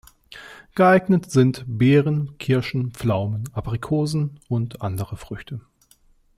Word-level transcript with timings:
Geeignet 0.73 1.29
sind 1.29 1.63
Beeren, 1.67 2.35
Kirschen, 2.39 2.89
Pflaumen, 2.89 3.47
Aprikosen 3.53 4.39
und 4.49 4.81
andere 4.81 5.15
Früchte. 5.15 5.61